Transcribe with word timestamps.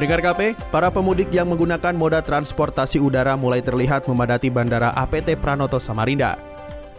Pendengar 0.00 0.32
KP, 0.32 0.56
para 0.72 0.88
pemudik 0.88 1.28
yang 1.28 1.44
menggunakan 1.52 1.92
moda 1.92 2.24
transportasi 2.24 2.96
udara 2.96 3.36
mulai 3.36 3.60
terlihat 3.60 4.08
memadati 4.08 4.48
Bandara 4.48 4.96
APT 4.96 5.36
Pranoto 5.36 5.76
Samarinda. 5.76 6.40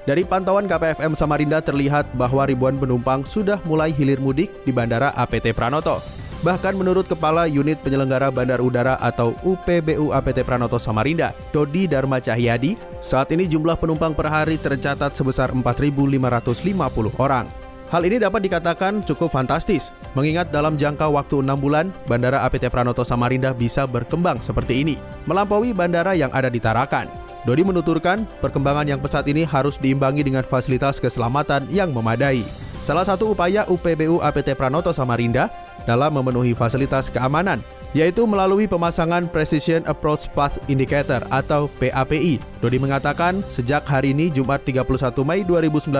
Dari 0.05 0.21
pantauan 0.21 0.69
KPFM 0.69 1.17
Samarinda 1.17 1.65
terlihat 1.65 2.05
bahwa 2.13 2.45
ribuan 2.45 2.77
penumpang 2.77 3.25
sudah 3.25 3.57
mulai 3.65 3.89
hilir 3.89 4.21
mudik 4.21 4.53
di 4.61 4.69
Bandara 4.69 5.17
APT 5.17 5.49
Pranoto. 5.57 5.97
Bahkan 6.45 6.77
menurut 6.77 7.09
Kepala 7.09 7.49
Unit 7.49 7.81
Penyelenggara 7.81 8.29
Bandar 8.29 8.61
Udara 8.61 9.01
atau 9.01 9.33
UPBU 9.41 10.13
APT 10.13 10.45
Pranoto 10.45 10.77
Samarinda, 10.77 11.33
Dodi 11.49 11.89
Dharma 11.89 12.21
Cahyadi, 12.21 12.77
saat 13.01 13.33
ini 13.33 13.49
jumlah 13.49 13.81
penumpang 13.81 14.13
per 14.13 14.29
hari 14.29 14.61
tercatat 14.61 15.17
sebesar 15.17 15.49
4.550 15.57 17.17
orang. 17.17 17.49
Hal 17.91 18.07
ini 18.07 18.23
dapat 18.23 18.47
dikatakan 18.47 19.03
cukup 19.03 19.35
fantastis, 19.35 19.91
mengingat 20.15 20.47
dalam 20.47 20.79
jangka 20.79 21.11
waktu 21.11 21.43
6 21.43 21.59
bulan, 21.59 21.91
Bandara 22.07 22.39
APT 22.47 22.71
Pranoto 22.71 23.03
Samarinda 23.03 23.51
bisa 23.51 23.83
berkembang 23.83 24.39
seperti 24.39 24.79
ini, 24.79 24.95
melampaui 25.27 25.75
bandara 25.75 26.15
yang 26.15 26.31
ada 26.31 26.47
di 26.47 26.55
Tarakan. 26.55 27.11
Dodi 27.43 27.67
menuturkan, 27.67 28.23
perkembangan 28.39 28.87
yang 28.87 29.03
pesat 29.03 29.27
ini 29.27 29.43
harus 29.43 29.75
diimbangi 29.75 30.23
dengan 30.23 30.47
fasilitas 30.47 31.03
keselamatan 31.03 31.67
yang 31.67 31.91
memadai. 31.91 32.47
Salah 32.79 33.03
satu 33.03 33.35
upaya 33.35 33.67
UPBU 33.67 34.23
APT 34.23 34.55
Pranoto 34.55 34.95
Samarinda 34.95 35.51
dalam 35.83 36.15
memenuhi 36.15 36.55
fasilitas 36.55 37.11
keamanan, 37.11 37.59
yaitu 37.91 38.23
melalui 38.23 38.71
pemasangan 38.71 39.27
Precision 39.27 39.83
Approach 39.83 40.31
Path 40.31 40.63
Indicator 40.71 41.27
atau 41.27 41.67
PAPI. 41.75 42.39
Dodi 42.63 42.79
mengatakan, 42.79 43.43
sejak 43.51 43.83
hari 43.83 44.15
ini 44.15 44.31
Jumat 44.31 44.63
31 44.63 44.87
Mei 45.27 45.43
2019, 45.43 45.91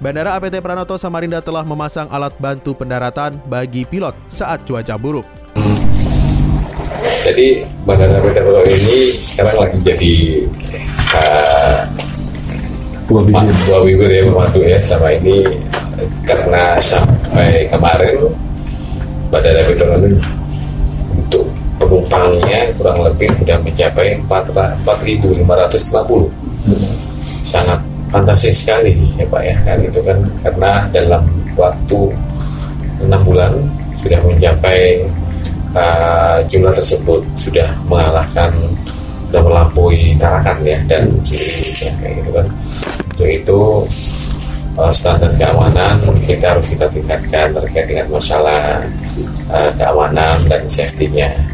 Bandara 0.00 0.32
APT 0.32 0.64
Pranoto 0.64 0.96
Samarinda 0.96 1.44
telah 1.44 1.60
memasang 1.60 2.08
alat 2.08 2.32
bantu 2.40 2.72
pendaratan 2.72 3.36
bagi 3.44 3.84
pilot 3.84 4.16
saat 4.32 4.64
cuaca 4.64 4.96
buruk. 4.96 5.28
Jadi 7.20 7.68
Bandara 7.84 8.16
APT 8.16 8.40
Pranoto 8.40 8.64
ini 8.64 9.12
sekarang 9.20 9.60
lagi 9.60 9.78
jadi 9.84 10.12
uh, 11.20 11.84
dua 13.12 13.20
bibir, 13.28 13.52
dua 13.68 13.78
bibir 13.84 14.08
ya 14.08 14.24
membantu 14.24 14.64
ya. 14.64 14.80
Sama 14.80 15.12
ini 15.12 15.44
karena 16.24 16.80
sampai 16.80 17.68
kemarin 17.68 18.24
Bandara 19.28 19.60
APT 19.68 19.84
Pranoto 19.84 20.16
untuk 21.12 21.44
penumpangnya 21.76 22.72
kurang 22.80 23.04
lebih 23.04 23.28
sudah 23.36 23.60
mencapai 23.60 24.16
4.550 24.24 25.44
sangat 27.44 27.89
fantasi 28.10 28.50
sekali 28.50 28.94
ya 29.16 29.26
Pak 29.26 29.42
ya. 29.42 29.56
Kan 29.62 29.78
itu 29.86 30.00
kan 30.02 30.18
karena 30.42 30.72
dalam 30.90 31.24
waktu 31.54 32.00
enam 33.00 33.20
bulan 33.24 33.52
sudah 34.02 34.20
mencapai 34.26 35.08
uh, 35.72 36.44
jumlah 36.50 36.74
tersebut 36.74 37.22
sudah 37.38 37.72
mengalahkan 37.88 38.52
sudah 39.30 39.42
melampaui 39.46 40.18
Tarakan 40.18 40.66
ya 40.66 40.78
dan 40.90 41.06
ya, 41.24 41.92
kayak 42.02 42.12
gitu 42.20 42.30
kan. 42.34 42.46
Untuk 43.10 43.28
itu 43.30 43.60
uh, 44.76 44.92
standar 44.92 45.30
keamanan 45.36 46.02
kita 46.24 46.56
harus 46.56 46.74
kita 46.74 46.86
tingkatkan 46.90 47.54
terkait 47.54 47.86
dengan 47.88 48.06
masalah 48.10 48.84
uh, 49.48 49.70
keamanan 49.78 50.36
dan 50.50 50.62
safety-nya 50.66 51.49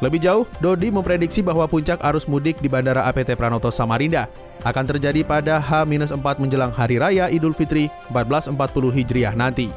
lebih 0.00 0.20
jauh, 0.24 0.48
Dodi 0.64 0.88
memprediksi 0.88 1.44
bahwa 1.44 1.68
puncak 1.68 2.00
arus 2.00 2.24
mudik 2.24 2.56
di 2.64 2.72
Bandara 2.72 3.04
APT 3.04 3.36
Pranoto 3.36 3.68
Samarinda 3.68 4.32
akan 4.64 4.84
terjadi 4.88 5.20
pada 5.24 5.60
H-4 5.60 6.40
menjelang 6.40 6.72
Hari 6.72 6.96
Raya 6.96 7.28
Idul 7.28 7.52
Fitri 7.52 7.92
1440 8.12 8.56
Hijriah 8.96 9.36
nanti. 9.36 9.68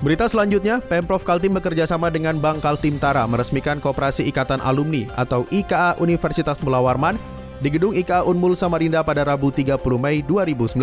Berita 0.00 0.24
selanjutnya, 0.28 0.80
Pemprov 0.80 1.24
Kaltim 1.24 1.52
bekerja 1.56 1.84
sama 1.84 2.08
dengan 2.08 2.40
Bank 2.40 2.64
Kaltim 2.64 2.96
Tara 2.96 3.28
meresmikan 3.28 3.80
Koperasi 3.80 4.24
Ikatan 4.28 4.60
Alumni 4.64 5.04
atau 5.16 5.44
IKA 5.52 6.00
Universitas 6.00 6.56
Mula 6.64 6.80
Warman 6.80 7.20
di 7.60 7.68
Gedung 7.68 7.92
IKA 7.92 8.24
Unmul 8.24 8.56
Samarinda 8.56 9.04
pada 9.04 9.28
Rabu 9.28 9.52
30 9.52 9.76
Mei 10.00 10.24
2019. 10.24 10.76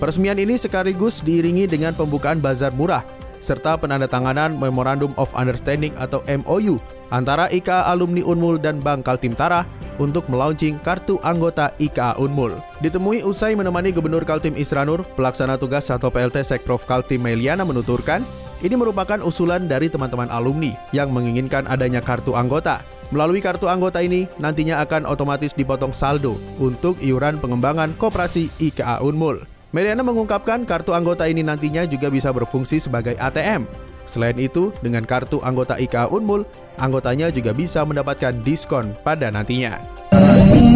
Peresmian 0.00 0.40
ini 0.40 0.56
sekaligus 0.56 1.20
diiringi 1.20 1.68
dengan 1.68 1.92
pembukaan 1.92 2.40
bazar 2.40 2.72
murah 2.72 3.04
serta 3.38 3.78
penandatanganan 3.78 4.56
Memorandum 4.56 5.14
of 5.18 5.30
Understanding 5.34 5.94
atau 5.98 6.22
MOU 6.26 6.78
antara 7.08 7.48
IKA 7.48 7.88
Alumni 7.88 8.20
Unmul 8.20 8.60
dan 8.60 8.78
Bank 8.82 9.08
Kaltim 9.08 9.32
Tara 9.32 9.64
untuk 9.98 10.28
melaunching 10.30 10.78
kartu 10.84 11.18
anggota 11.26 11.74
IKA 11.82 12.16
Unmul. 12.20 12.58
Ditemui 12.84 13.26
usai 13.26 13.58
menemani 13.58 13.90
Gubernur 13.90 14.22
Kaltim 14.22 14.54
Isranur, 14.54 15.02
pelaksana 15.18 15.58
tugas 15.58 15.90
atau 15.90 16.08
PLT 16.08 16.44
Sekprov 16.46 16.86
Kaltim 16.86 17.24
Meliana 17.24 17.66
menuturkan, 17.66 18.22
ini 18.58 18.74
merupakan 18.74 19.22
usulan 19.22 19.70
dari 19.70 19.86
teman-teman 19.86 20.26
alumni 20.34 20.74
yang 20.90 21.14
menginginkan 21.14 21.66
adanya 21.70 22.02
kartu 22.02 22.34
anggota. 22.34 22.82
Melalui 23.08 23.40
kartu 23.40 23.70
anggota 23.70 24.04
ini, 24.04 24.28
nantinya 24.36 24.84
akan 24.84 25.08
otomatis 25.08 25.56
dipotong 25.56 25.96
saldo 25.96 26.36
untuk 26.60 27.00
iuran 27.00 27.40
pengembangan 27.40 27.96
koperasi 27.96 28.52
IKA 28.60 29.00
Unmul. 29.00 29.57
Meliana 29.68 30.00
mengungkapkan 30.00 30.64
kartu 30.64 30.96
anggota 30.96 31.28
ini 31.28 31.44
nantinya 31.44 31.84
juga 31.84 32.08
bisa 32.08 32.32
berfungsi 32.32 32.80
sebagai 32.80 33.12
ATM. 33.20 33.68
Selain 34.08 34.32
itu, 34.40 34.72
dengan 34.80 35.04
kartu 35.04 35.44
anggota 35.44 35.76
IKA 35.76 36.08
Unmul, 36.08 36.48
anggotanya 36.80 37.28
juga 37.28 37.52
bisa 37.52 37.84
mendapatkan 37.84 38.32
diskon 38.40 38.96
pada 39.04 39.28
nantinya. 39.28 39.76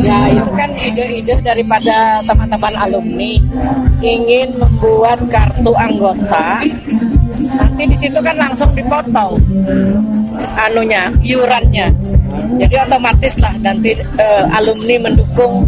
Ya 0.05 0.29
itu 0.29 0.53
kan 0.53 0.77
ide-ide 0.77 1.41
daripada 1.41 2.21
teman-teman 2.29 2.75
alumni 2.85 3.33
ingin 4.05 4.61
membuat 4.61 5.25
kartu 5.33 5.73
anggota. 5.73 6.61
Nanti 7.33 7.83
di 7.89 7.97
situ 7.97 8.21
kan 8.21 8.37
langsung 8.37 8.77
dipotong 8.77 9.41
anunya, 10.61 11.09
iurannya. 11.25 11.89
Jadi 12.61 12.75
otomatis 12.77 13.41
lah 13.41 13.57
nanti 13.65 13.97
uh, 14.21 14.57
alumni 14.61 15.09
mendukung 15.09 15.65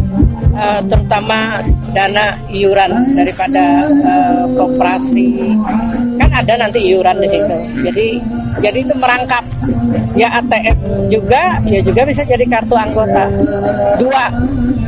uh, 0.53 0.81
terutama 0.85 1.65
dana 1.95 2.35
iuran 2.51 2.91
daripada 2.91 3.63
uh, 4.03 4.43
koperasi. 4.59 5.27
Kan 6.19 6.29
ada 6.35 6.53
nanti 6.59 6.91
iuran 6.91 7.15
di 7.23 7.27
situ. 7.31 7.55
Jadi 7.87 8.07
jadi 8.59 8.79
itu 8.83 8.93
merangkap. 8.99 9.47
Ya 10.19 10.27
ATM 10.43 11.07
juga 11.07 11.63
ya 11.63 11.79
juga 11.79 12.03
bisa 12.03 12.27
jadi 12.27 12.43
kartu 12.43 12.75
anggota. 12.75 13.31
Dua 14.03 14.27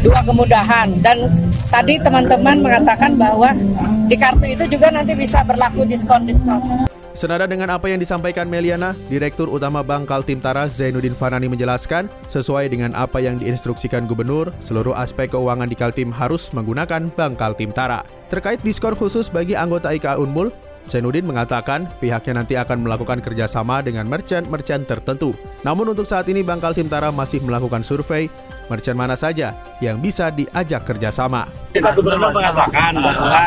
dua 0.03 0.19
kemudahan. 0.27 0.91
Dan 0.99 1.23
tadi 1.71 1.95
teman-teman 2.03 2.59
mengatakan 2.59 3.15
bahwa 3.15 3.55
di 4.11 4.15
kartu 4.19 4.43
itu 4.43 4.67
juga 4.67 4.91
nanti 4.91 5.15
bisa 5.15 5.39
berlaku 5.47 5.87
diskon 5.87 6.27
diskon 6.27 6.59
Senada 7.17 7.49
dengan 7.49 7.73
apa 7.73 7.89
yang 7.89 7.97
disampaikan 7.97 8.45
Meliana, 8.45 8.93
Direktur 9.09 9.49
Utama 9.49 9.81
Bank 9.81 10.05
Kaltim 10.05 10.37
Tara 10.37 10.69
Zainuddin 10.69 11.17
Fanani 11.17 11.49
menjelaskan, 11.49 12.05
sesuai 12.29 12.69
dengan 12.69 12.93
apa 12.93 13.17
yang 13.17 13.41
diinstruksikan 13.41 14.05
Gubernur, 14.05 14.53
seluruh 14.61 14.93
aspek 14.93 15.33
keuangan 15.33 15.65
di 15.65 15.73
Kaltim 15.73 16.13
harus 16.13 16.53
menggunakan 16.53 17.09
Bank 17.17 17.41
Kaltim 17.41 17.73
Tara. 17.73 18.05
Terkait 18.29 18.61
diskon 18.61 18.93
khusus 18.93 19.33
bagi 19.33 19.57
anggota 19.57 19.89
IKA 19.97 20.21
Unmul, 20.21 20.53
Zainuddin 20.87 21.27
mengatakan 21.27 21.91
pihaknya 21.99 22.33
nanti 22.39 22.55
akan 22.55 22.87
melakukan 22.87 23.19
kerjasama 23.19 23.83
dengan 23.83 24.07
merchant-merchant 24.07 24.87
tertentu. 24.87 25.35
Namun 25.67 25.91
untuk 25.91 26.07
saat 26.07 26.31
ini 26.31 26.47
Bank 26.47 26.63
Kaltim 26.63 26.87
Tara 26.87 27.11
masih 27.11 27.43
melakukan 27.43 27.83
survei 27.83 28.31
merchant 28.71 28.95
mana 28.95 29.19
saja 29.19 29.51
yang 29.83 29.99
bisa 29.99 30.31
diajak 30.31 30.87
kerjasama. 30.87 31.47
Kita 31.75 31.91
Gubernur 31.91 32.31
mengatakan 32.31 32.95
bahwa 32.99 33.41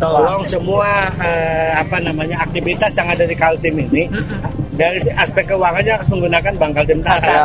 tolong 0.00 0.42
semua 0.48 1.12
eh, 1.20 1.76
apa 1.76 2.00
namanya 2.00 2.40
aktivitas 2.40 2.96
yang 2.96 3.08
ada 3.12 3.24
di 3.28 3.36
Kaltim 3.36 3.76
ini 3.76 4.08
dari 4.72 4.96
aspek 5.12 5.52
keuangannya 5.52 5.92
harus 6.00 6.08
menggunakan 6.08 6.52
Bank 6.56 6.72
Kaltim 6.72 7.00
Tara. 7.04 7.28
Ya. 7.28 7.44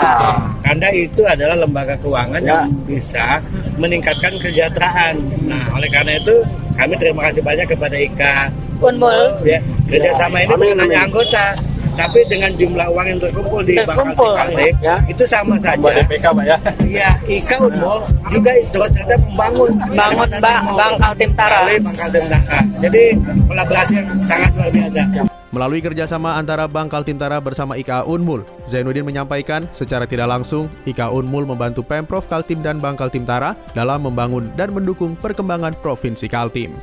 Karena 0.64 0.88
itu 0.96 1.22
adalah 1.28 1.56
lembaga 1.60 2.00
keuangan 2.00 2.40
ya. 2.44 2.64
yang 2.64 2.72
bisa 2.88 3.44
meningkatkan 3.76 4.40
kesejahteraan. 4.40 5.16
Nah, 5.44 5.76
oleh 5.76 5.92
karena 5.92 6.16
itu 6.16 6.36
kami 6.80 6.96
terima 6.96 7.28
kasih 7.28 7.44
banyak 7.44 7.68
kepada 7.68 7.96
IKA 8.00 8.67
Unmul 8.82 9.20
ya 9.44 9.60
kerjasama 9.88 10.44
ini 10.44 10.50
bukan 10.54 10.80
hanya 10.84 11.00
anggota 11.08 11.46
tapi 11.98 12.22
dengan 12.30 12.54
jumlah 12.54 12.88
uang 12.94 13.08
yang 13.10 13.20
terkumpul 13.20 13.62
di 13.66 13.74
Terkumpul, 13.74 14.38
Kaltim 14.38 14.74
ya. 14.86 15.02
itu 15.10 15.24
sama 15.26 15.58
saja. 15.58 15.82
DPK 15.82 16.26
Pak 16.30 16.46
ya. 16.46 16.58
Iya, 16.86 17.10
Ika 17.26 17.58
Unmul 17.58 18.06
juga 18.30 18.52
turut 18.70 18.92
serta 18.94 19.18
membangun 19.26 19.72
Bangun 19.98 20.30
ba 20.38 20.62
Bangkal 20.78 21.14
Timtara. 21.18 21.66
Bangkal 21.66 22.10
Timtara. 22.14 22.60
Jadi 22.78 23.04
kolaborasi 23.50 23.94
yang 23.98 24.08
sangat 24.22 24.54
luar 24.54 24.70
biasa. 24.70 25.26
Melalui 25.48 25.82
kerjasama 25.82 26.38
antara 26.38 26.70
Bank 26.70 26.94
Kaltimtara 26.94 27.40
bersama 27.42 27.80
IKA 27.80 28.06
Unmul, 28.06 28.46
Zainuddin 28.68 29.08
menyampaikan 29.08 29.66
secara 29.74 30.04
tidak 30.06 30.30
langsung 30.30 30.70
IKA 30.86 31.10
Unmul 31.10 31.48
membantu 31.50 31.82
Pemprov 31.82 32.30
Kaltim 32.30 32.62
dan 32.62 32.78
Bank 32.78 33.02
Kaltimtara 33.02 33.58
dalam 33.74 34.06
membangun 34.06 34.52
dan 34.54 34.70
mendukung 34.76 35.18
perkembangan 35.18 35.74
Provinsi 35.80 36.30
Kaltim. 36.30 36.78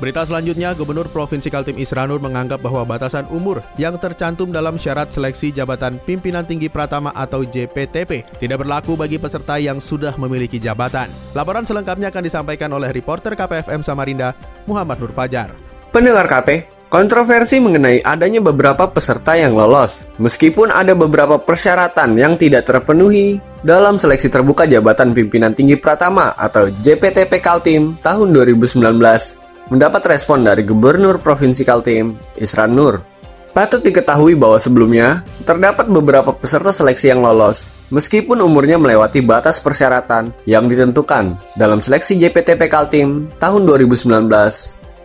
Berita 0.00 0.24
selanjutnya, 0.24 0.72
Gubernur 0.72 1.10
Provinsi 1.10 1.52
Kaltim 1.52 1.76
Isranur 1.76 2.22
menganggap 2.22 2.64
bahwa 2.64 2.86
batasan 2.86 3.28
umur 3.28 3.60
yang 3.76 4.00
tercantum 4.00 4.48
dalam 4.48 4.80
syarat 4.80 5.12
seleksi 5.12 5.52
jabatan 5.52 6.00
pimpinan 6.08 6.48
tinggi 6.48 6.72
Pratama 6.72 7.12
atau 7.12 7.44
JPTP 7.44 8.40
tidak 8.40 8.64
berlaku 8.64 8.96
bagi 8.96 9.20
peserta 9.20 9.60
yang 9.60 9.78
sudah 9.82 10.16
memiliki 10.16 10.56
jabatan. 10.56 11.10
Laporan 11.36 11.68
selengkapnya 11.68 12.08
akan 12.08 12.24
disampaikan 12.24 12.70
oleh 12.72 12.88
reporter 12.94 13.36
KPFM 13.36 13.84
Samarinda, 13.84 14.32
Muhammad 14.64 15.02
Nur 15.02 15.12
Fajar. 15.12 15.52
Pendengar 15.92 16.24
KP, 16.24 16.64
kontroversi 16.88 17.60
mengenai 17.60 18.00
adanya 18.00 18.40
beberapa 18.40 18.88
peserta 18.88 19.36
yang 19.36 19.52
lolos, 19.52 20.08
meskipun 20.16 20.72
ada 20.72 20.96
beberapa 20.96 21.36
persyaratan 21.36 22.16
yang 22.16 22.40
tidak 22.40 22.64
terpenuhi 22.64 23.44
dalam 23.60 24.00
seleksi 24.00 24.32
terbuka 24.32 24.64
jabatan 24.64 25.12
pimpinan 25.12 25.52
tinggi 25.52 25.76
Pratama 25.76 26.32
atau 26.34 26.66
JPTP 26.68 27.44
Kaltim 27.44 27.94
tahun 28.00 28.32
2019, 28.32 29.41
mendapat 29.68 30.02
respon 30.10 30.42
dari 30.42 30.66
Gubernur 30.66 31.20
Provinsi 31.20 31.62
Kaltim, 31.62 32.18
Isran 32.40 32.74
Nur. 32.74 33.04
Patut 33.52 33.84
diketahui 33.84 34.32
bahwa 34.32 34.56
sebelumnya, 34.56 35.28
terdapat 35.44 35.84
beberapa 35.92 36.32
peserta 36.32 36.72
seleksi 36.72 37.12
yang 37.12 37.20
lolos, 37.20 37.68
meskipun 37.92 38.40
umurnya 38.40 38.80
melewati 38.80 39.20
batas 39.20 39.60
persyaratan 39.60 40.32
yang 40.48 40.72
ditentukan 40.72 41.36
dalam 41.60 41.84
seleksi 41.84 42.16
JPTP 42.16 42.72
Kaltim 42.72 43.28
tahun 43.36 43.68
2019, 43.68 44.08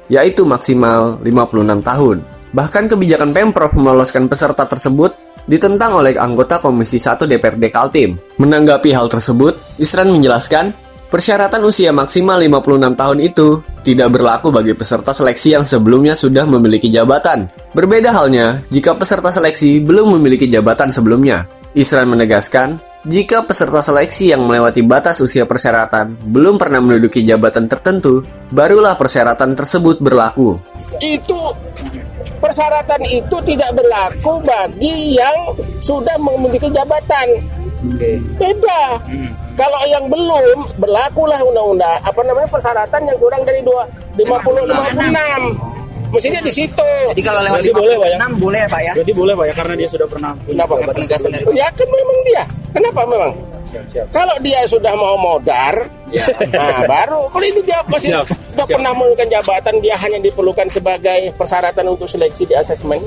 yaitu 0.08 0.48
maksimal 0.48 1.20
56 1.20 1.84
tahun. 1.84 2.18
Bahkan 2.56 2.84
kebijakan 2.88 3.36
Pemprov 3.36 3.76
meloloskan 3.76 4.32
peserta 4.32 4.64
tersebut 4.64 5.12
ditentang 5.52 6.00
oleh 6.00 6.16
anggota 6.16 6.64
Komisi 6.64 7.00
1 7.00 7.28
DPRD 7.28 7.68
Kaltim. 7.68 8.16
Menanggapi 8.40 8.96
hal 8.96 9.12
tersebut, 9.12 9.60
Isran 9.76 10.08
menjelaskan, 10.08 10.72
persyaratan 11.12 11.64
usia 11.68 11.92
maksimal 11.92 12.40
56 12.40 13.00
tahun 13.00 13.20
itu 13.24 13.48
tidak 13.88 14.20
berlaku 14.20 14.52
bagi 14.52 14.76
peserta 14.76 15.16
seleksi 15.16 15.56
yang 15.56 15.64
sebelumnya 15.64 16.12
sudah 16.12 16.44
memiliki 16.44 16.92
jabatan. 16.92 17.48
Berbeda 17.72 18.12
halnya 18.12 18.60
jika 18.68 18.92
peserta 19.00 19.32
seleksi 19.32 19.80
belum 19.80 20.20
memiliki 20.20 20.52
jabatan 20.52 20.92
sebelumnya. 20.92 21.48
Isran 21.72 22.12
menegaskan, 22.12 22.84
jika 23.08 23.48
peserta 23.48 23.80
seleksi 23.80 24.36
yang 24.36 24.44
melewati 24.44 24.84
batas 24.84 25.24
usia 25.24 25.48
persyaratan 25.48 26.20
belum 26.28 26.60
pernah 26.60 26.84
menduduki 26.84 27.24
jabatan 27.24 27.72
tertentu, 27.72 28.28
barulah 28.52 29.00
persyaratan 29.00 29.56
tersebut 29.56 30.04
berlaku. 30.04 30.60
itu 31.00 31.40
persyaratan 32.44 33.02
itu 33.08 33.38
tidak 33.48 33.72
berlaku 33.72 34.44
bagi 34.44 35.16
yang 35.16 35.56
sudah 35.80 36.20
memiliki 36.20 36.68
jabatan. 36.68 37.28
Beda. 38.36 39.00
Kalau 39.58 39.82
yang 39.90 40.06
belum 40.06 40.58
berlakulah 40.78 41.42
undang-undang 41.42 41.98
apa 42.06 42.22
namanya 42.22 42.46
persyaratan 42.46 43.02
yang 43.10 43.18
kurang 43.18 43.42
dari 43.42 43.66
dua 43.66 43.90
lima 44.14 44.38
puluh 44.46 44.62
lima 44.70 44.86
puluh 44.86 45.10
enam. 45.10 45.42
Mestinya 46.08 46.40
di 46.40 46.54
situ. 46.54 46.92
Jadi 47.12 47.20
kalau 47.26 47.44
lewat 47.44 47.60
Berarti 47.60 47.74
boleh, 47.76 47.96
Pak, 48.00 48.08
ya? 48.08 48.16
56 48.16 48.44
boleh 48.46 48.64
Pak 48.64 48.80
ya. 48.80 48.94
Berarti 48.96 49.14
boleh 49.18 49.34
Pak 49.36 49.46
ya 49.50 49.54
karena 49.60 49.74
dia 49.76 49.90
sudah 49.92 50.08
pernah 50.08 50.32
punya 50.40 50.64
Kenapa? 50.64 50.74
Penegasan 50.96 51.30
dari 51.36 51.44
Ya 51.52 51.68
kan 51.76 51.88
memang 51.92 52.18
dia. 52.24 52.44
Kenapa 52.72 53.02
memang? 53.04 53.32
Kalau 54.16 54.36
dia 54.40 54.60
sudah 54.64 54.94
mau 54.96 55.20
modar, 55.20 55.76
nah 56.56 56.80
baru. 56.88 57.28
Kalau 57.28 57.44
ini 57.44 57.60
dia 57.68 57.84
masih 57.92 58.16
Siap, 58.16 58.26
sudah 58.32 58.64
siap. 58.64 58.78
pernah 58.80 58.92
memiliki 58.96 59.26
jabatan, 59.28 59.74
dia 59.84 59.96
hanya 60.00 60.20
diperlukan 60.24 60.68
sebagai 60.72 61.36
persyaratan 61.36 61.86
untuk 61.92 62.08
seleksi 62.08 62.48
di 62.48 62.56
asesmen. 62.56 63.04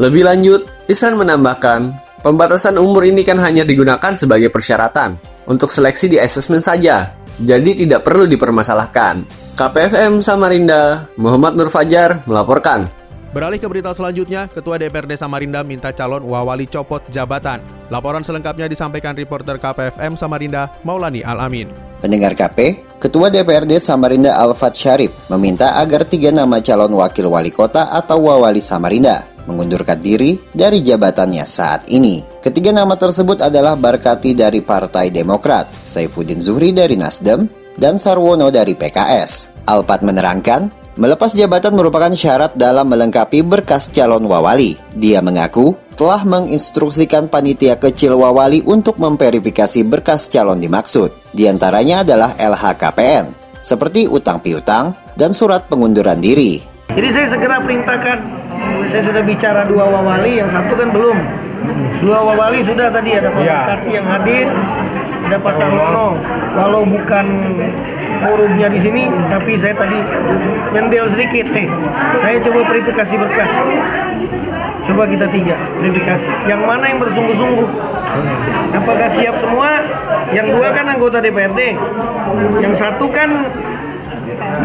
Lebih 0.00 0.24
lanjut, 0.24 0.64
Isran 0.88 1.20
menambahkan, 1.20 1.92
pembatasan 2.24 2.80
umur 2.80 3.04
ini 3.04 3.20
kan 3.20 3.36
hanya 3.44 3.60
digunakan 3.60 4.16
sebagai 4.16 4.48
persyaratan 4.48 5.20
untuk 5.50 5.74
seleksi 5.74 6.06
di 6.06 6.22
asesmen 6.22 6.62
saja, 6.62 7.18
jadi 7.42 7.74
tidak 7.74 8.06
perlu 8.06 8.30
dipermasalahkan. 8.30 9.26
KPFM 9.58 10.22
Samarinda, 10.22 11.10
Muhammad 11.18 11.58
Nur 11.58 11.68
Fajar 11.68 12.22
melaporkan. 12.24 12.86
Beralih 13.30 13.62
ke 13.62 13.66
berita 13.70 13.94
selanjutnya, 13.94 14.50
Ketua 14.50 14.74
DPRD 14.74 15.14
Samarinda 15.14 15.62
minta 15.62 15.94
calon 15.94 16.26
wawali 16.26 16.66
copot 16.66 16.98
jabatan. 17.14 17.62
Laporan 17.86 18.26
selengkapnya 18.26 18.66
disampaikan 18.66 19.14
reporter 19.14 19.54
KPFM 19.54 20.18
Samarinda, 20.18 20.74
Maulani 20.82 21.22
Alamin. 21.22 21.70
Pendengar 22.02 22.34
KP, 22.34 22.82
Ketua 22.98 23.30
DPRD 23.30 23.78
Samarinda 23.78 24.34
Alfat 24.34 24.74
Syarif 24.74 25.14
meminta 25.30 25.78
agar 25.78 26.02
tiga 26.10 26.34
nama 26.34 26.58
calon 26.58 26.90
wakil 26.98 27.30
wali 27.30 27.54
kota 27.54 27.94
atau 27.94 28.18
wawali 28.26 28.58
Samarinda 28.58 29.30
mengundurkan 29.46 30.02
diri 30.02 30.34
dari 30.50 30.82
jabatannya 30.82 31.46
saat 31.46 31.86
ini. 31.86 32.29
Ketiga 32.40 32.72
nama 32.72 32.96
tersebut 32.96 33.44
adalah 33.44 33.76
Barkati 33.76 34.32
dari 34.32 34.64
Partai 34.64 35.12
Demokrat, 35.12 35.68
Saifuddin 35.84 36.40
Zuhri 36.40 36.72
dari 36.72 36.96
Nasdem, 36.96 37.44
dan 37.76 38.00
Sarwono 38.00 38.48
dari 38.48 38.72
PKS. 38.72 39.60
Alfat 39.68 40.00
menerangkan, 40.00 40.72
melepas 40.96 41.36
jabatan 41.36 41.76
merupakan 41.76 42.08
syarat 42.16 42.56
dalam 42.56 42.88
melengkapi 42.88 43.44
berkas 43.44 43.92
calon 43.92 44.24
wawali. 44.24 44.80
Dia 44.96 45.20
mengaku 45.20 45.76
telah 46.00 46.24
menginstruksikan 46.24 47.28
panitia 47.28 47.76
kecil 47.76 48.16
wawali 48.16 48.64
untuk 48.64 48.96
memverifikasi 48.96 49.84
berkas 49.84 50.32
calon 50.32 50.64
dimaksud. 50.64 51.12
Di 51.36 51.44
antaranya 51.44 52.08
adalah 52.08 52.40
LHKPN, 52.40 53.36
seperti 53.60 54.08
utang 54.08 54.40
piutang 54.40 54.96
dan 55.12 55.36
surat 55.36 55.68
pengunduran 55.68 56.16
diri. 56.24 56.64
Jadi 56.88 57.08
saya 57.12 57.36
segera 57.36 57.60
perintahkan, 57.60 58.18
saya 58.88 59.02
sudah 59.04 59.22
bicara 59.28 59.68
dua 59.68 59.92
wawali, 59.92 60.40
yang 60.40 60.48
satu 60.48 60.72
kan 60.72 60.88
belum. 60.88 61.49
Dua 62.00 62.18
wawali 62.20 62.60
sudah 62.64 62.88
tadi 62.90 63.16
ada 63.16 63.28
Pak 63.30 63.42
Bupati 63.44 63.90
yang 63.92 64.06
hadir, 64.08 64.46
ada 65.26 65.36
Pak 65.38 65.54
Sarwono. 65.54 66.08
Walau 66.56 66.82
bukan 66.82 67.26
forumnya 68.20 68.68
di 68.68 68.80
sini, 68.82 69.02
tapi 69.30 69.54
saya 69.56 69.74
tadi 69.76 69.98
nyendel 70.74 71.06
sedikit 71.12 71.46
nih. 71.52 71.68
Saya 72.20 72.36
coba 72.42 72.60
verifikasi 72.68 73.14
berkas. 73.16 73.50
Coba 74.80 75.06
kita 75.06 75.26
tiga 75.30 75.56
verifikasi. 75.78 76.28
Yang 76.50 76.60
mana 76.66 76.84
yang 76.90 76.98
bersungguh-sungguh? 76.98 77.68
Apakah 78.74 79.08
siap 79.12 79.36
semua? 79.38 79.86
Yang 80.34 80.46
dua 80.58 80.68
kan 80.74 80.86
anggota 80.90 81.18
DPRD, 81.22 81.74
yang 82.62 82.74
satu 82.74 83.06
kan 83.10 83.46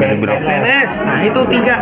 PNS. 0.02 0.90
Nah 1.06 1.20
itu 1.26 1.42
tiga. 1.50 1.76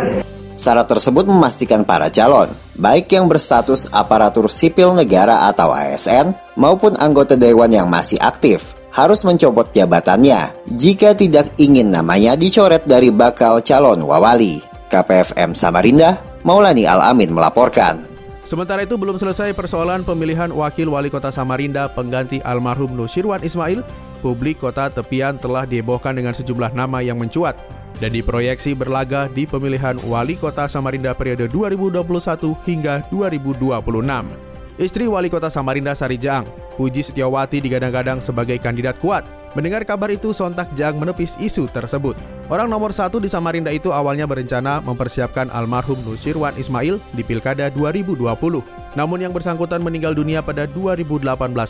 Syarat 0.54 0.86
tersebut 0.86 1.26
memastikan 1.26 1.82
para 1.82 2.06
calon, 2.14 2.46
baik 2.78 3.10
yang 3.10 3.26
berstatus 3.26 3.90
aparatur 3.90 4.46
sipil 4.46 4.94
negara 4.94 5.50
atau 5.50 5.74
ASN 5.74 6.30
maupun 6.54 6.94
anggota 7.02 7.34
dewan 7.34 7.74
yang 7.74 7.90
masih 7.90 8.22
aktif, 8.22 8.70
harus 8.94 9.26
mencopot 9.26 9.66
jabatannya 9.74 10.54
jika 10.78 11.10
tidak 11.18 11.50
ingin 11.58 11.90
namanya 11.90 12.38
dicoret 12.38 12.86
dari 12.86 13.10
bakal 13.10 13.58
calon 13.66 14.06
wawali. 14.06 14.62
KPFM 14.94 15.58
Samarinda, 15.58 16.22
Maulani 16.46 16.86
Al-Amin 16.86 17.34
melaporkan. 17.34 18.06
Sementara 18.46 18.86
itu 18.86 18.94
belum 18.94 19.18
selesai 19.18 19.58
persoalan 19.58 20.06
pemilihan 20.06 20.54
wakil 20.54 20.86
wali 20.94 21.10
kota 21.10 21.34
Samarinda 21.34 21.90
pengganti 21.90 22.38
almarhum 22.46 22.94
Nusirwan 22.94 23.42
Ismail, 23.42 23.82
publik 24.22 24.62
kota 24.62 24.86
tepian 24.86 25.34
telah 25.34 25.66
dihebohkan 25.66 26.14
dengan 26.14 26.30
sejumlah 26.30 26.70
nama 26.78 27.02
yang 27.02 27.18
mencuat 27.18 27.83
dan 27.98 28.10
diproyeksi 28.14 28.74
berlaga 28.74 29.30
di 29.30 29.44
pemilihan 29.44 29.98
wali 30.06 30.34
kota 30.38 30.66
Samarinda 30.70 31.14
periode 31.14 31.50
2021 31.50 32.54
hingga 32.66 33.04
2026. 33.10 34.53
Istri 34.74 35.06
wali 35.06 35.30
kota 35.30 35.46
Samarinda 35.46 35.94
Sari 35.94 36.18
Jaang, 36.18 36.50
Puji 36.74 37.06
Setiawati 37.06 37.62
digadang-gadang 37.62 38.18
sebagai 38.18 38.58
kandidat 38.58 38.98
kuat. 38.98 39.22
Mendengar 39.54 39.86
kabar 39.86 40.10
itu, 40.10 40.34
sontak 40.34 40.66
Jaang 40.74 40.98
menepis 40.98 41.38
isu 41.38 41.70
tersebut. 41.70 42.18
Orang 42.50 42.66
nomor 42.66 42.90
satu 42.90 43.22
di 43.22 43.30
Samarinda 43.30 43.70
itu 43.70 43.94
awalnya 43.94 44.26
berencana 44.26 44.82
mempersiapkan 44.82 45.46
almarhum 45.54 45.94
Nusirwan 46.02 46.58
Ismail 46.58 46.98
di 47.14 47.22
Pilkada 47.22 47.70
2020. 47.70 48.26
Namun 48.98 49.18
yang 49.22 49.30
bersangkutan 49.30 49.78
meninggal 49.78 50.10
dunia 50.10 50.42
pada 50.42 50.66
2018 50.66 51.22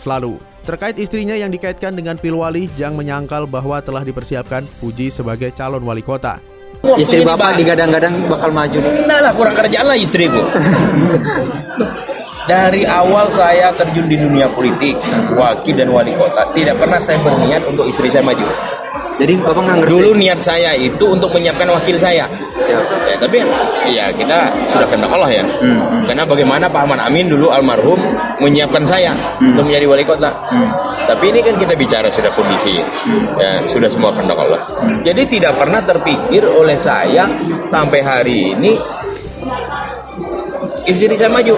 lalu. 0.08 0.40
Terkait 0.64 0.96
istrinya 0.96 1.37
yang 1.37 1.52
dikaitkan 1.52 1.92
dengan 1.92 2.16
Pilwali, 2.16 2.73
Jang 2.73 2.96
menyangkal 2.96 3.44
bahwa 3.44 3.84
telah 3.84 4.00
dipersiapkan 4.00 4.64
Puji 4.80 5.12
sebagai 5.12 5.52
calon 5.52 5.84
wali 5.84 6.00
kota. 6.00 6.40
Istri 6.80 7.20
bapak 7.20 7.61
digadang-gadang 7.61 8.32
bakal 8.32 8.49
maju. 8.49 8.80
Enggak 8.80 9.20
lah, 9.20 9.32
kurang 9.37 9.56
kerjaan 9.61 9.92
lah 9.92 9.96
istriku. 10.00 10.40
Dari 12.48 12.82
awal 12.84 13.28
saya 13.32 13.72
terjun 13.76 14.08
di 14.08 14.16
dunia 14.16 14.48
politik, 14.52 14.96
wakil 15.36 15.74
dan 15.76 15.88
wali 15.92 16.12
kota, 16.16 16.44
tidak 16.56 16.80
pernah 16.80 17.00
saya 17.00 17.18
berniat 17.20 17.62
untuk 17.68 17.84
istri 17.88 18.08
saya 18.08 18.24
maju. 18.24 18.44
Jadi 19.14 19.38
Bapak 19.38 19.62
nggak 19.62 19.86
Dulu 19.86 20.10
niat 20.18 20.42
saya 20.42 20.74
itu 20.74 21.04
untuk 21.06 21.30
menyiapkan 21.30 21.70
wakil 21.70 21.94
saya. 21.94 22.26
Ya, 22.66 23.16
tapi 23.20 23.38
ya 23.86 24.10
kita 24.10 24.50
sudah 24.66 24.90
kenal 24.90 25.06
Allah 25.06 25.30
ya. 25.30 25.44
Hmm. 25.62 26.02
Karena 26.10 26.26
bagaimana 26.26 26.66
Pak 26.66 26.82
Ahmad 26.82 26.98
Amin 26.98 27.30
dulu 27.30 27.54
almarhum 27.54 28.00
menyiapkan 28.42 28.82
saya 28.82 29.14
Hmm. 29.38 29.54
untuk 29.54 29.70
menjadi 29.70 29.86
wali 29.86 30.02
kota. 30.02 30.34
Tapi 31.04 31.30
ini 31.30 31.44
kan 31.44 31.54
kita 31.60 31.76
bicara 31.76 32.08
sudah 32.08 32.32
kondisi, 32.32 32.80
ya, 33.36 33.60
sudah 33.68 33.92
semua 33.92 34.08
kehendak 34.16 34.40
Allah. 34.40 34.64
Jadi 35.04 35.36
tidak 35.36 35.52
pernah 35.60 35.84
terpikir 35.84 36.42
oleh 36.48 36.80
saya 36.80 37.28
sampai 37.68 38.00
hari 38.00 38.56
ini 38.56 38.72
istri 40.84 41.16
saya 41.16 41.32
maju. 41.32 41.56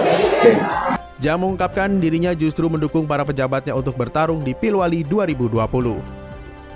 Jam 1.17 1.41
mengungkapkan 1.41 1.97
dirinya 1.97 2.31
justru 2.37 2.69
mendukung 2.69 3.09
para 3.09 3.25
pejabatnya 3.25 3.73
untuk 3.73 3.97
bertarung 3.97 4.45
di 4.45 4.53
Pilwali 4.53 5.01
2020. 5.01 5.99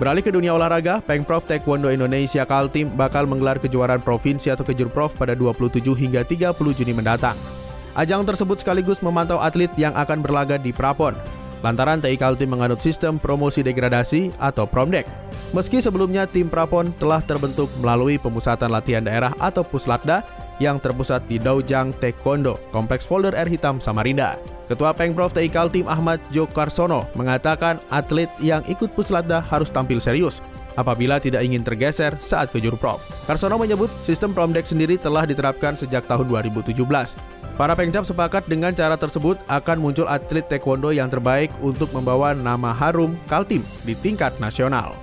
Beralih 0.02 0.24
ke 0.24 0.34
dunia 0.34 0.50
olahraga, 0.50 0.98
Pengprov 0.98 1.46
Taekwondo 1.46 1.86
Indonesia 1.86 2.42
Kaltim 2.42 2.90
bakal 2.98 3.22
menggelar 3.30 3.62
kejuaraan 3.62 4.02
provinsi 4.02 4.50
atau 4.50 4.66
kejurprov 4.66 5.14
pada 5.14 5.38
27 5.38 5.78
hingga 5.94 6.26
30 6.26 6.58
Juni 6.74 6.90
mendatang. 6.90 7.38
Ajang 7.94 8.26
tersebut 8.26 8.58
sekaligus 8.58 8.98
memantau 8.98 9.38
atlet 9.38 9.70
yang 9.78 9.94
akan 9.94 10.24
berlaga 10.24 10.58
di 10.58 10.74
Prapon. 10.74 11.14
Lantaran 11.62 12.02
TI 12.02 12.18
Kaltim 12.18 12.50
menganut 12.50 12.82
sistem 12.82 13.22
promosi 13.22 13.62
degradasi 13.62 14.34
atau 14.42 14.66
Promdek. 14.66 15.06
Meski 15.54 15.78
sebelumnya 15.78 16.26
tim 16.26 16.50
Prapon 16.50 16.90
telah 16.98 17.22
terbentuk 17.22 17.70
melalui 17.78 18.18
pemusatan 18.18 18.74
latihan 18.74 19.06
daerah 19.06 19.30
atau 19.38 19.62
Puslatda 19.62 20.26
yang 20.62 20.78
terpusat 20.78 21.26
di 21.26 21.42
Daujang 21.42 21.90
Taekwondo, 21.98 22.62
Kompleks 22.70 23.02
Folder 23.02 23.34
Air 23.34 23.50
Hitam 23.50 23.82
Samarinda. 23.82 24.38
Ketua 24.70 24.94
Pengprov 24.94 25.34
TI 25.34 25.50
Kaltim 25.50 25.90
Ahmad 25.90 26.22
Jokarsono 26.30 27.10
mengatakan 27.18 27.82
atlet 27.90 28.30
yang 28.38 28.62
ikut 28.70 28.94
Puslatda 28.94 29.42
harus 29.42 29.74
tampil 29.74 29.98
serius 29.98 30.38
apabila 30.76 31.20
tidak 31.20 31.44
ingin 31.44 31.60
tergeser 31.60 32.16
saat 32.22 32.48
ke 32.48 32.62
Jurprov. 32.62 33.02
Karsono 33.28 33.60
menyebut 33.60 33.90
sistem 34.00 34.32
Promdek 34.32 34.64
sendiri 34.64 34.96
telah 34.96 35.28
diterapkan 35.28 35.76
sejak 35.76 36.08
tahun 36.08 36.30
2017. 36.30 36.72
Para 37.52 37.76
pengcap 37.76 38.08
sepakat 38.08 38.48
dengan 38.48 38.72
cara 38.72 38.96
tersebut 38.96 39.36
akan 39.52 39.76
muncul 39.76 40.08
atlet 40.08 40.46
taekwondo 40.48 40.88
yang 40.88 41.12
terbaik 41.12 41.52
untuk 41.60 41.92
membawa 41.92 42.32
nama 42.32 42.72
harum 42.72 43.12
Kaltim 43.28 43.60
di 43.84 43.92
tingkat 43.92 44.32
nasional. 44.40 44.96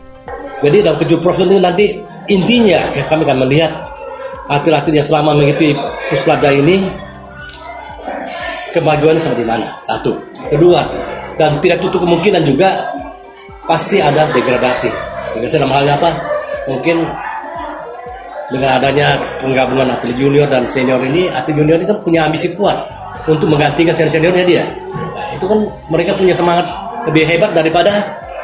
Jadi 0.59 0.81
dalam 0.81 0.97
kejurprov 0.97 1.37
ini 1.45 1.61
nanti 1.61 2.01
intinya 2.27 2.83
kami 3.07 3.23
akan 3.23 3.37
melihat 3.45 3.71
atlet-atlet 4.49 4.97
yang 4.97 5.07
selama 5.07 5.37
mengikuti 5.37 5.77
puslada 6.09 6.49
ini 6.49 6.89
kemajuannya 8.73 9.21
seperti 9.21 9.45
mana. 9.45 9.69
Satu. 9.85 10.17
Kedua, 10.49 10.81
dan 11.37 11.61
tidak 11.61 11.77
tutup 11.85 12.01
kemungkinan 12.03 12.41
juga 12.41 12.73
pasti 13.69 14.01
ada 14.01 14.25
degradasi. 14.33 14.89
Degradasi 15.37 15.55
dalam 15.61 15.71
halnya 15.71 15.93
apa? 16.01 16.09
Mungkin 16.65 16.97
dengan 18.49 18.81
adanya 18.81 19.13
penggabungan 19.45 19.93
atlet 19.93 20.17
junior 20.17 20.49
dan 20.49 20.65
senior 20.65 20.97
ini, 21.05 21.29
atlet 21.29 21.53
junior 21.53 21.77
ini 21.77 21.85
kan 21.85 22.01
punya 22.01 22.25
ambisi 22.25 22.57
kuat 22.57 22.75
untuk 23.29 23.45
menggantikan 23.45 23.93
senior-seniornya 23.93 24.45
dia. 24.49 24.65
Nah, 24.89 25.27
itu 25.37 25.45
kan 25.45 25.59
mereka 25.93 26.17
punya 26.17 26.33
semangat 26.33 26.65
lebih 27.05 27.29
hebat 27.29 27.53
daripada 27.53 27.93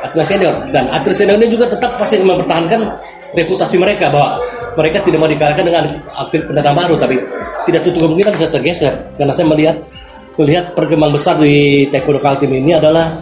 atlet 0.05 0.25
senior 0.29 0.53
dan 0.69 0.85
atlet 0.93 1.17
senior 1.17 1.41
ini 1.41 1.49
juga 1.49 1.65
tetap 1.73 1.97
pasti 1.97 2.21
mempertahankan 2.21 2.85
reputasi 3.33 3.81
mereka 3.81 4.13
bahwa 4.13 4.37
mereka 4.75 5.01
tidak 5.01 5.19
mau 5.19 5.29
dikalahkan 5.31 5.63
dengan 5.65 5.83
atlet 6.13 6.43
pendatang 6.45 6.75
baru 6.75 6.95
tapi 6.99 7.15
tidak 7.65 7.81
tutup 7.87 8.07
kemungkinan 8.07 8.31
bisa 8.35 8.47
tergeser 8.51 8.93
karena 9.15 9.33
saya 9.33 9.47
melihat 9.49 9.75
melihat 10.35 10.75
perkembangan 10.75 11.13
besar 11.15 11.35
di 11.39 11.87
Taekwondo 11.89 12.19
Kaltim 12.19 12.51
ini 12.51 12.75
adalah 12.75 13.15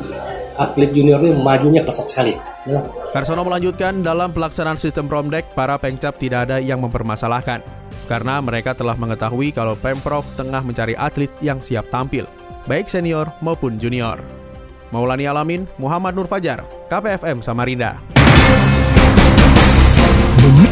atlet 0.58 0.90
junior 0.94 1.22
ini 1.22 1.34
majunya 1.38 1.82
pesat 1.86 2.10
sekali. 2.10 2.34
Ya. 2.64 2.80
Karsono 3.12 3.44
melanjutkan 3.44 4.02
dalam 4.02 4.32
pelaksanaan 4.32 4.80
sistem 4.80 5.12
Promdek, 5.12 5.52
para 5.52 5.76
pengcap 5.76 6.16
tidak 6.16 6.50
ada 6.50 6.58
yang 6.64 6.80
mempermasalahkan. 6.80 7.60
Karena 8.08 8.40
mereka 8.44 8.76
telah 8.76 8.96
mengetahui 8.96 9.56
kalau 9.56 9.80
Pemprov 9.80 10.28
tengah 10.36 10.64
mencari 10.64 10.96
atlet 10.96 11.32
yang 11.40 11.60
siap 11.60 11.88
tampil, 11.92 12.28
baik 12.68 12.88
senior 12.88 13.32
maupun 13.40 13.80
junior. 13.80 14.20
Maulani 14.94 15.26
Alamin, 15.26 15.66
Muhammad 15.82 16.14
Nur 16.14 16.30
Fajar, 16.30 16.62
KPFM 16.88 17.42
Samarinda. 17.42 17.98